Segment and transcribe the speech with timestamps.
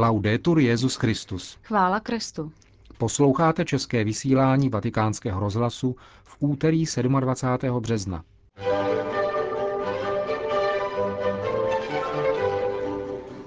[0.00, 1.58] Laudetur Jezus Christus.
[1.62, 2.52] Chvála Kristu.
[2.98, 6.84] Posloucháte české vysílání Vatikánského rozhlasu v úterý
[7.20, 7.80] 27.
[7.80, 8.24] března.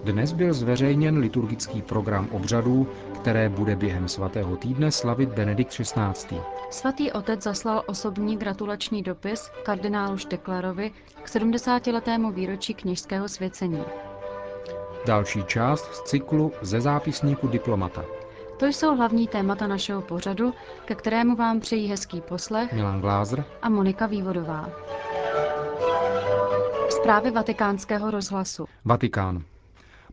[0.04, 2.88] Dnes byl zveřejněn liturgický program obřadů,
[3.22, 6.38] které bude během svatého týdne slavit Benedikt XVI.
[6.70, 10.92] Svatý otec zaslal osobní gratulační dopis kardinálu Šteklerovi
[11.24, 13.84] k 70-letému výročí kněžského svěcení.
[15.06, 18.06] Další část z cyklu ze zápisníku diplomata.
[18.58, 20.54] To jsou hlavní témata našeho pořadu,
[20.86, 24.70] ke kterému vám přejí hezký poslech Milan Glázer a Monika Vývodová.
[26.90, 28.66] Zprávy vatikánského rozhlasu.
[28.86, 29.44] Vatikán.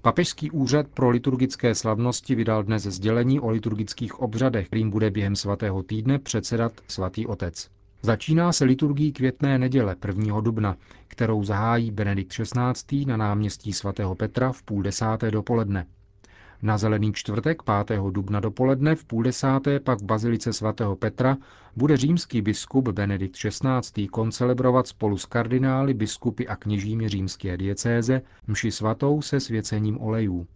[0.02, 5.82] Papežský úřad pro liturgické slavnosti vydal dnes sdělení o liturgických obřadech, kterým bude během svatého
[5.82, 7.68] týdne předsedat svatý otec.
[8.02, 10.40] Začíná se liturgií květné neděle 1.
[10.40, 10.76] dubna,
[11.08, 13.04] kterou zahájí Benedikt XVI.
[13.04, 15.86] na náměstí svatého Petra v půl desáté dopoledne.
[16.62, 18.00] Na zelený čtvrtek 5.
[18.10, 21.36] dubna dopoledne v půl desáté pak v bazilice svatého Petra
[21.76, 24.08] bude římský biskup Benedikt XVI.
[24.08, 30.46] koncelebrovat spolu s kardinály, biskupy a kněžími římské diecéze mši svatou se svěcením olejů.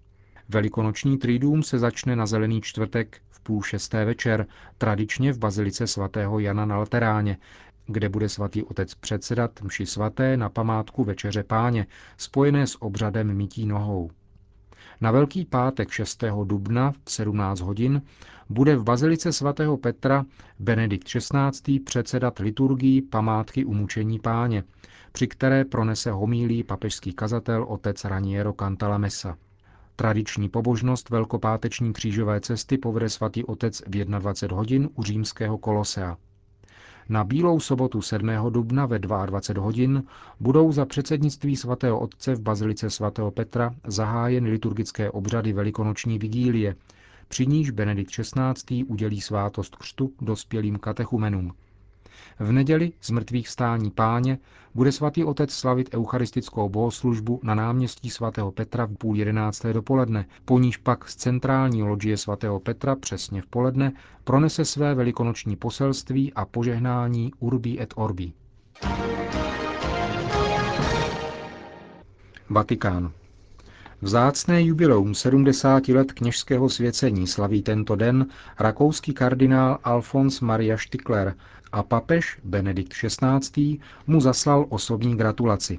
[0.53, 4.47] Velikonoční triduum se začne na zelený čtvrtek v půl šesté večer,
[4.79, 7.39] tradičně v bazilice svatého Jana na Lateráně,
[7.87, 11.87] kde bude svatý otec předsedat mši svaté na památku Večeře páně,
[12.17, 14.11] spojené s obřadem mytí nohou.
[15.01, 16.25] Na Velký pátek 6.
[16.45, 18.03] dubna v 17 hodin
[18.49, 20.25] bude v bazilice svatého Petra
[20.59, 21.81] Benedikt XVI.
[21.81, 24.65] předsedat liturgii památky umučení páně,
[25.13, 29.37] při které pronese homílí papežský kazatel otec Raniero Cantalamessa.
[30.03, 36.17] Tradiční pobožnost velkopáteční křížové cesty povede svatý otec v 21 hodin u římského kolosea.
[37.09, 38.31] Na Bílou sobotu 7.
[38.51, 40.03] dubna ve 22 hodin
[40.41, 46.77] budou za předsednictví svatého otce v bazilice svatého Petra zahájeny liturgické obřady velikonoční vigílie,
[47.29, 48.85] při níž Benedikt XVI.
[48.85, 51.53] udělí svátost křtu dospělým katechumenům.
[52.39, 54.39] V neděli z mrtvých stání páně
[54.75, 60.59] bude svatý otec slavit eucharistickou bohoslužbu na náměstí svatého Petra v půl jedenácté dopoledne, po
[60.59, 63.93] níž pak z centrální loďie svatého Petra přesně v poledne
[64.25, 68.33] pronese své velikonoční poselství a požehnání Urbi et Orbi.
[72.51, 73.13] Vatikán.
[74.05, 78.27] Vzácné jubileum 70 let kněžského svěcení slaví tento den
[78.59, 81.35] rakouský kardinál Alfons Maria Stikler
[81.73, 83.79] a papež Benedikt XVI.
[84.07, 85.79] mu zaslal osobní gratulaci.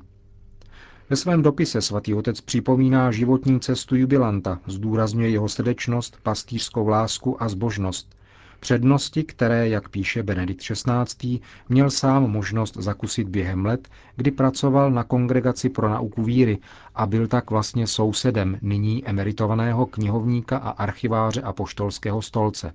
[1.10, 7.50] Ve svém dopise svatý otec připomíná životní cestu jubilanta, zdůrazňuje jeho srdečnost, pastýřskou lásku a
[7.50, 8.16] zbožnost,
[8.64, 15.04] přednosti, které, jak píše Benedikt XVI., měl sám možnost zakusit během let, kdy pracoval na
[15.04, 16.58] Kongregaci pro nauku víry
[16.96, 22.74] a byl tak vlastně sousedem nyní emeritovaného knihovníka a archiváře apoštolského stolce.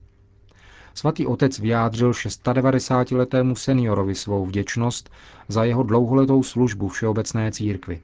[0.94, 5.10] Svatý otec vyjádřil 690-letému seniorovi svou vděčnost
[5.48, 8.00] za jeho dlouholetou službu všeobecné církvi.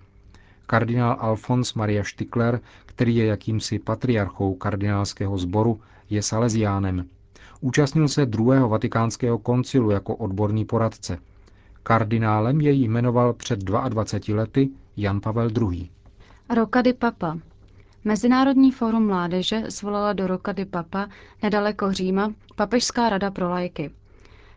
[0.66, 5.80] Kardinál Alfons Maria Stikler, který je jakýmsi patriarchou kardinálského sboru,
[6.10, 7.04] je salesiánem.
[7.64, 11.18] Účastnil se druhého vatikánského koncilu jako odborný poradce.
[11.82, 15.88] Kardinálem jej jmenoval před 22 lety Jan Pavel II.
[16.54, 17.38] Rokady Papa.
[18.04, 21.08] Mezinárodní fórum mládeže zvolala do Rokady Papa
[21.42, 23.90] nedaleko Říma Papežská rada pro lajky.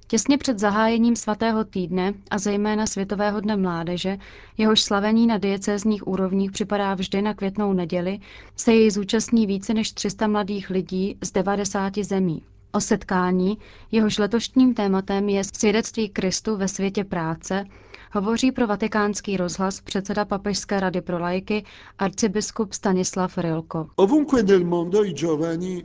[0.07, 4.18] Těsně před zahájením svatého týdne a zejména Světového dne mládeže,
[4.57, 8.19] jehož slavení na diecézních úrovních připadá vždy na květnou neděli,
[8.56, 12.44] se jej zúčastní více než 300 mladých lidí z 90 zemí.
[12.77, 13.57] O setkání,
[13.91, 17.65] jehož letošním tématem je svědectví Kristu ve světě práce,
[18.11, 21.63] hovoří pro vatikánský rozhlas předseda Papežské rady pro lajky
[21.99, 23.88] arcibiskup Stanislav Rilko.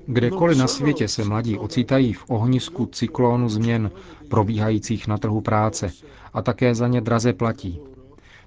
[0.06, 3.90] Kdekoliv na světě se mladí ocitají v ohnisku cyklónu změn
[4.28, 5.92] probíhajících na trhu práce
[6.34, 7.80] a také za ně draze platí.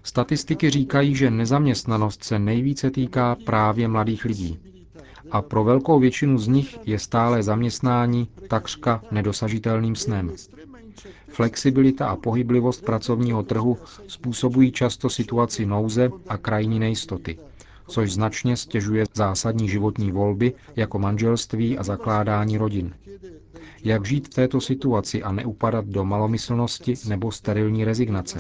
[0.04, 4.60] Statistiky říkají, že nezaměstnanost se nejvíce týká právě mladých lidí
[5.32, 10.32] a pro velkou většinu z nich je stále zaměstnání takřka nedosažitelným snem.
[11.28, 13.78] Flexibilita a pohyblivost pracovního trhu
[14.08, 17.38] způsobují často situaci nouze a krajní nejistoty,
[17.88, 22.96] což značně stěžuje zásadní životní volby jako manželství a zakládání rodin.
[23.84, 28.40] Jak žít v této situaci a neupadat do malomyslnosti nebo sterilní rezignace?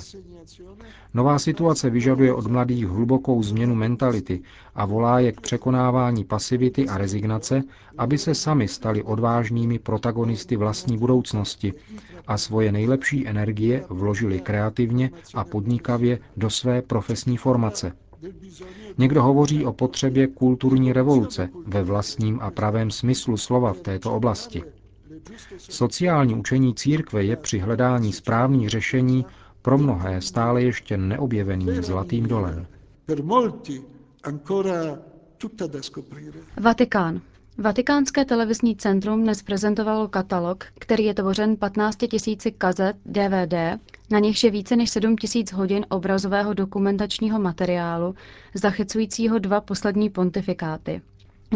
[1.15, 4.41] Nová situace vyžaduje od mladých hlubokou změnu mentality
[4.75, 7.63] a volá je k překonávání pasivity a rezignace,
[7.97, 11.73] aby se sami stali odvážnými protagonisty vlastní budoucnosti
[12.27, 17.91] a svoje nejlepší energie vložili kreativně a podnikavě do své profesní formace.
[18.97, 24.63] Někdo hovoří o potřebě kulturní revoluce ve vlastním a pravém smyslu slova v této oblasti.
[25.57, 29.25] Sociální učení církve je při hledání správných řešení
[29.65, 32.67] pro mnohé stále ještě neobjeveným zlatým dolem.
[36.61, 37.21] Vatikán.
[37.57, 43.53] Vatikánské televizní centrum dnes prezentovalo katalog, který je tvořen 15 tisíci kazet DVD,
[44.11, 48.15] na nichž je více než 7 tisíc hodin obrazového dokumentačního materiálu,
[48.53, 51.01] zachycujícího dva poslední pontifikáty.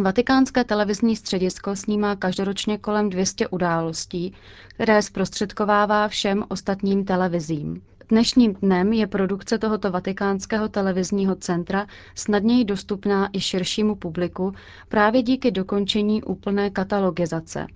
[0.02, 4.34] Vatikánské televizní středisko snímá každoročně kolem 200 událostí,
[4.68, 7.82] které zprostředkovává všem ostatním televizím.
[8.12, 14.54] Dnešním dnem je produkce tohoto vatikánského televizního centra snadněji dostupná i širšímu publiku
[14.88, 17.68] právě díky dokončení úplné katalogizace.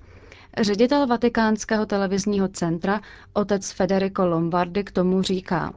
[0.61, 3.01] Ředitel vatikánského televizního centra,
[3.33, 5.73] otec Federico Lombardi, k tomu říká.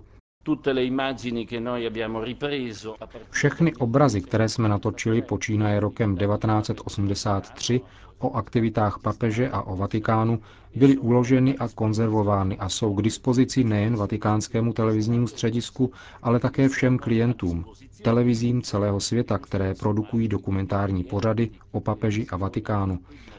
[3.30, 7.80] Všechny obrazy, které jsme natočili počínaje rokem 1983
[8.18, 10.40] o aktivitách papeže a o Vatikánu,
[10.74, 16.98] byly uloženy a konzervovány a jsou k dispozici nejen vatikánskému televiznímu středisku, ale také všem
[16.98, 17.64] klientům,
[18.02, 22.98] televizím celého světa, které produkují dokumentární pořady o papeži a Vatikánu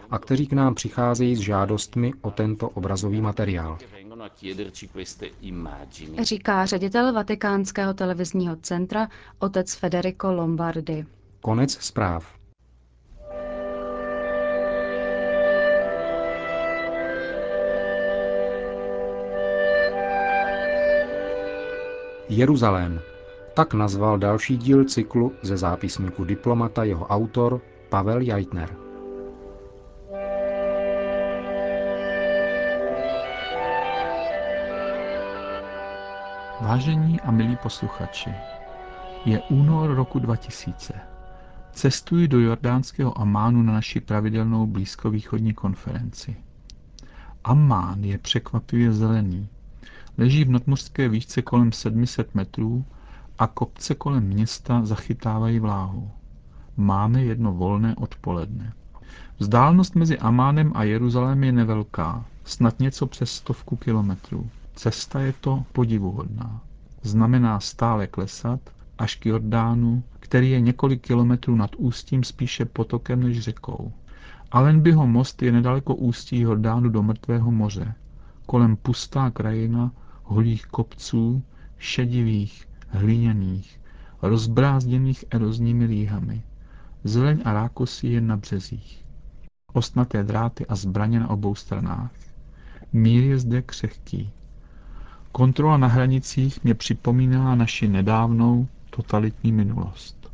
[0.10, 3.77] a kteří k nám přicházejí s žádostmi o tento obrazový materiál.
[6.22, 9.08] Říká ředitel Vatikánského televizního centra
[9.40, 11.06] otec Federico Lombardi.
[11.42, 12.38] Konec zpráv.
[22.30, 23.00] Jeruzalém.
[23.54, 28.87] Tak nazval další díl cyklu ze zápisníku diplomata jeho autor Pavel Jajtner.
[36.62, 38.30] Vážení a milí posluchači,
[39.25, 40.94] je únor roku 2000.
[41.71, 46.36] Cestuji do jordánského Amánu na naši pravidelnou blízkovýchodní konferenci.
[47.44, 49.50] Amán je překvapivě zelený.
[50.18, 52.86] Leží v nadmořské výšce kolem 700 metrů
[53.39, 56.12] a kopce kolem města zachytávají vláhu.
[56.77, 58.74] Máme jedno volné odpoledne.
[59.39, 64.50] Vzdálenost mezi Amánem a Jeruzalémem je nevelká, snad něco přes stovku kilometrů.
[64.77, 66.62] Cesta je to podivuhodná.
[67.01, 68.59] Znamená stále klesat
[68.97, 73.91] až k Jordánu, který je několik kilometrů nad ústím spíše potokem než řekou.
[74.51, 77.94] Alenbyho most je nedaleko ústí Jordánu do Mrtvého moře.
[78.45, 79.91] Kolem pustá krajina
[80.24, 81.44] holých kopců,
[81.77, 83.81] šedivých, hliněných,
[84.21, 86.44] rozbrázděných erozními líhami.
[87.03, 89.06] Zeleň a rákosy jen na březích.
[89.74, 92.12] Ostnaté dráty a zbraně na obou stranách.
[92.94, 94.31] Mír je zde křehký.
[95.38, 100.31] Kontrola na hranicích mě připomíná naši nedávnou totalitní minulost.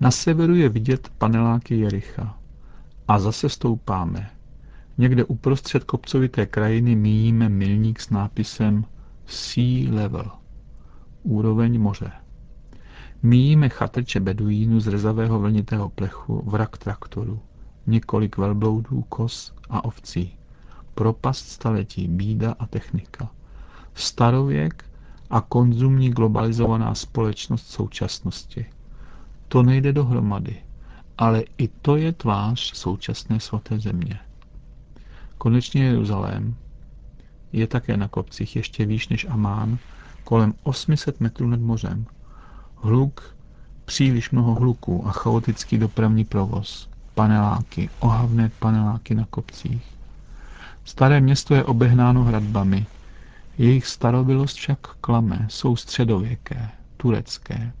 [0.00, 2.38] Na severu je vidět paneláky Jericha.
[3.08, 4.30] A zase stoupáme.
[4.98, 8.84] Někde uprostřed kopcovité krajiny míjíme milník s nápisem
[9.26, 10.30] Sea Level.
[11.22, 12.12] Úroveň moře.
[13.22, 17.40] Míjíme chatrče beduínu z rezavého vlnitého plechu, vrak traktoru,
[17.86, 20.36] několik velbloudů, kos a ovcí.
[20.94, 23.30] Propast staletí, bída a technika
[24.00, 24.84] starověk
[25.30, 28.66] a konzumní globalizovaná společnost současnosti.
[29.48, 30.56] To nejde dohromady,
[31.18, 34.18] ale i to je tvář současné svaté země.
[35.38, 36.54] Konečně Jeruzalém
[37.52, 39.78] je také na kopcích ještě výš než Amán,
[40.24, 42.06] kolem 800 metrů nad mořem.
[42.76, 43.36] Hluk,
[43.84, 49.82] příliš mnoho hluku a chaotický dopravní provoz, paneláky, ohavné paneláky na kopcích.
[50.84, 52.86] Staré město je obehnáno hradbami,
[53.60, 57.72] jejich starobilost však klame, jsou středověké, turecké.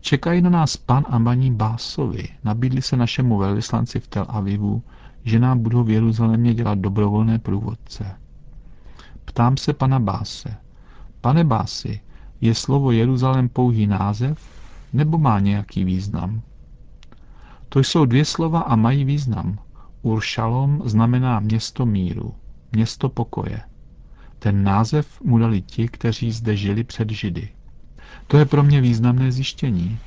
[0.00, 2.28] Čekají na nás pan a paní Básovi.
[2.44, 4.82] Nabídli se našemu velvyslanci v Tel Avivu,
[5.24, 8.16] že nám budou v Jeruzalémě dělat dobrovolné průvodce.
[9.24, 10.56] Ptám se pana Báse.
[11.20, 12.00] Pane Bási,
[12.40, 14.38] je slovo Jeruzalém pouhý název,
[14.92, 16.42] nebo má nějaký význam?
[17.68, 19.58] To jsou dvě slova a mají význam.
[20.02, 22.34] Uršalom znamená město míru,
[22.72, 23.60] město pokoje.
[24.38, 27.48] Ten název mu dali ti, kteří zde žili před Židy.
[28.26, 29.98] To je pro mě významné zjištění.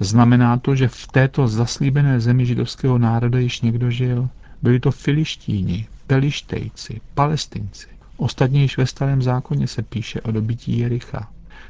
[0.00, 4.28] Znamená to, že v této zaslíbené zemi židovského národa již někdo žil.
[4.62, 7.86] Byli to filištíni, pelištejci, palestinci.
[8.16, 11.28] Ostatně již ve starém zákoně se píše o dobití Jericha.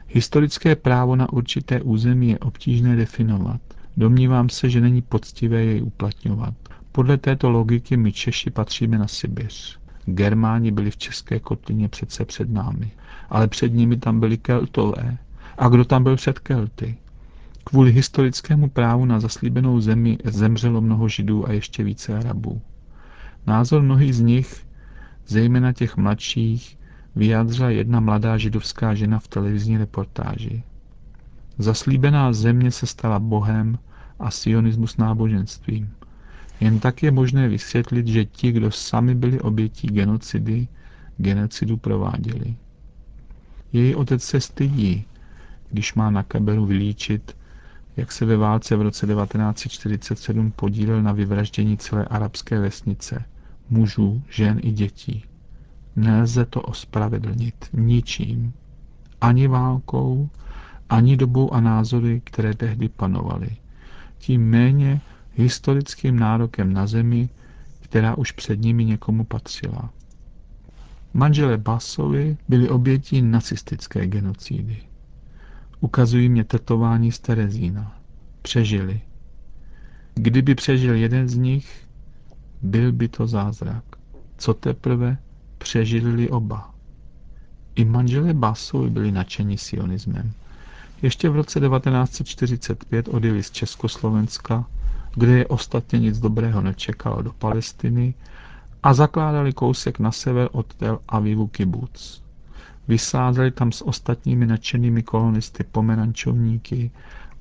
[0.08, 3.60] Historické právo na určité území je obtížné definovat.
[3.96, 6.54] Domnívám se, že není poctivé jej uplatňovat.
[6.92, 9.78] Podle této logiky my Češi patříme na Sibiř.
[10.14, 12.90] Germáni byli v české kotlině přece před námi,
[13.30, 15.18] ale před nimi tam byli Keltové.
[15.58, 16.96] A kdo tam byl před Kelty?
[17.64, 22.60] Kvůli historickému právu na zaslíbenou zemi zemřelo mnoho židů a ještě více Arabů.
[23.46, 24.66] Názor mnohých z nich,
[25.26, 26.78] zejména těch mladších,
[27.16, 30.62] vyjádřila jedna mladá židovská žena v televizní reportáži.
[31.58, 33.78] Zaslíbená země se stala Bohem
[34.18, 35.90] a sionismus náboženstvím.
[36.60, 40.68] Jen tak je možné vysvětlit, že ti, kdo sami byli obětí genocidy,
[41.16, 42.54] genocidu prováděli.
[43.72, 45.04] Její otec se stydí,
[45.70, 47.36] když má na kabelu vylíčit,
[47.96, 53.24] jak se ve válce v roce 1947 podílel na vyvraždění celé arabské vesnice,
[53.70, 55.24] mužů, žen i dětí.
[55.96, 58.52] Nelze to ospravedlnit ničím.
[59.20, 60.28] Ani válkou,
[60.88, 63.48] ani dobou a názory, které tehdy panovaly.
[64.18, 65.00] Tím méně
[65.38, 67.28] historickým nárokem na zemi,
[67.80, 69.90] která už před nimi někomu patřila.
[71.14, 74.82] Manželé Basovi byli obětí nacistické genocídy.
[75.80, 78.00] Ukazují mě tetování z Terezína.
[78.42, 79.00] Přežili.
[80.14, 81.88] Kdyby přežil jeden z nich,
[82.62, 83.84] byl by to zázrak.
[84.36, 85.18] Co teprve
[85.58, 86.74] přežili oba.
[87.74, 90.32] I manželé Basovi byli nadšeni sionismem.
[91.02, 94.64] Ještě v roce 1945 odjeli z Československa,
[95.14, 98.14] kde je ostatně nic dobrého nečekalo do Palestiny
[98.82, 102.22] a zakládali kousek na sever od Tel Avivu kibuc.
[102.88, 106.90] Vysázeli tam s ostatními nadšenými kolonisty pomerančovníky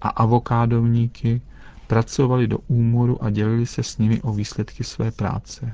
[0.02, 1.42] a avokádovníky,
[1.88, 5.74] pracovali do úmoru a dělili se s nimi o výsledky své práce.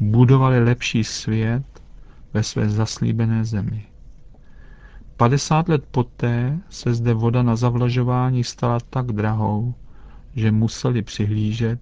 [0.00, 1.64] Budovali lepší svět
[2.34, 3.86] ve své zaslíbené zemi.
[5.18, 9.74] 50 let poté se zde voda na zavlažování stala tak drahou,
[10.36, 11.80] že museli přihlížet,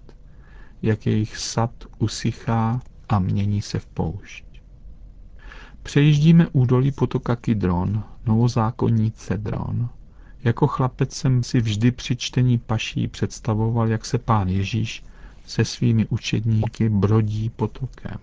[0.82, 4.44] jak jejich sad usychá a mění se v poušť.
[5.82, 9.88] Přejíždíme údolí potoka Kidron, novozákonní Cedron.
[10.44, 15.04] Jako chlapec jsem si vždy při čtení paší představoval, jak se pán Ježíš
[15.46, 18.18] se svými učedníky brodí potokem.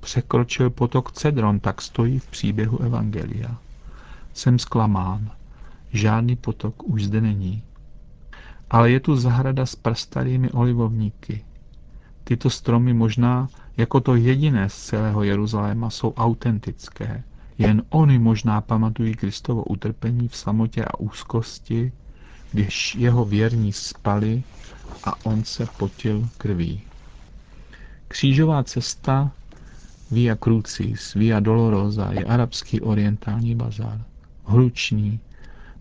[0.00, 3.58] Překročil potok Cedron, tak stojí v příběhu Evangelia.
[4.38, 5.30] Jsem zklamán.
[5.92, 7.62] Žádný potok už zde není.
[8.70, 11.44] Ale je tu zahrada s prastarými olivovníky.
[12.24, 17.24] Tyto stromy možná jako to jediné z celého Jeruzaléma jsou autentické.
[17.58, 21.92] Jen oni možná pamatují Kristovo utrpení v samotě a úzkosti,
[22.52, 24.42] když jeho věrní spali
[25.04, 26.82] a on se potil krví.
[28.08, 29.30] Křížová cesta
[30.10, 34.04] Via Crucis, Via Dolorosa je arabský orientální bazar.
[34.50, 35.20] Hlučný,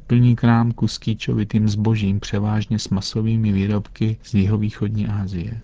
[0.08, 5.62] plný krámku s kýčovitým zbožím, převážně s masovými výrobky z jihovýchodní Asie.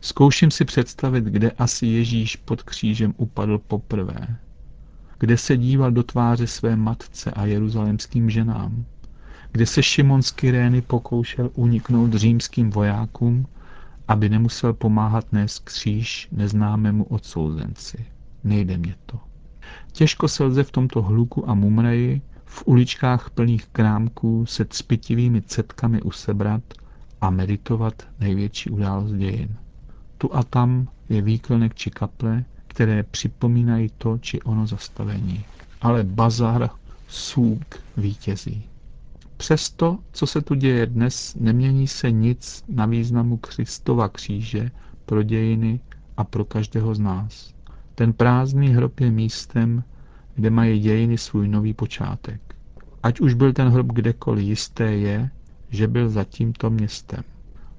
[0.00, 4.36] Zkouším si představit, kde asi Ježíš pod křížem upadl poprvé.
[5.18, 8.84] Kde se díval do tváře své matce a jeruzalemským ženám.
[9.52, 13.46] Kde se Šimon z Kyrény pokoušel uniknout římským vojákům,
[14.08, 18.06] aby nemusel pomáhat nést kříž neznámému odsouzenci.
[18.44, 19.33] Nejde mě to.
[19.92, 26.02] Těžko se lze v tomto hluku a mumreji, v uličkách plných krámků se cpitivými cetkami
[26.02, 26.62] usebrat
[27.20, 29.56] a meditovat největší událost dějin.
[30.18, 35.44] Tu a tam je výklonek či kaple, které připomínají to či ono zastavení.
[35.80, 36.70] Ale bazar,
[37.08, 37.64] sůk
[37.96, 38.64] vítězí.
[39.36, 44.70] Přesto, co se tu děje dnes, nemění se nic na významu Kristova kříže
[45.06, 45.80] pro dějiny
[46.16, 47.54] a pro každého z nás.
[47.94, 49.84] Ten prázdný hrob je místem,
[50.34, 52.40] kde mají dějiny svůj nový počátek.
[53.02, 55.30] Ať už byl ten hrob kdekoliv, jisté je,
[55.70, 57.22] že byl za tímto městem.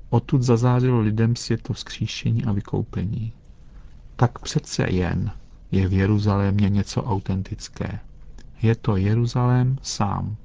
[0.10, 3.34] Odtud zazářilo lidem světlo vzkříšení a vykoupení.
[4.15, 5.31] Tak přece jen
[5.72, 8.00] je v Jeruzalémě něco autentické.
[8.62, 10.36] Je to Jeruzalém sám.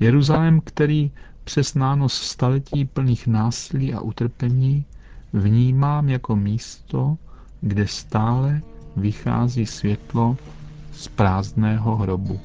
[0.00, 1.10] Jeruzalém, který
[1.44, 4.84] přes nános staletí plných násilí a utrpení
[5.32, 7.16] vnímám jako místo,
[7.60, 8.62] kde stále
[9.00, 10.36] vychází světlo
[10.92, 12.40] z prázdného hrobu.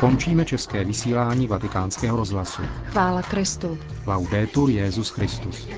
[0.00, 2.62] Končíme české vysílání vatikánského rozhlasu.
[2.84, 3.78] Chvála Kristu.
[4.06, 5.68] Laudetur Jezus Christus.